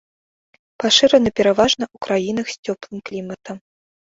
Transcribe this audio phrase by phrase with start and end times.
[0.83, 3.63] Пашыраны пераважна ў краінах з цёплым кліматам.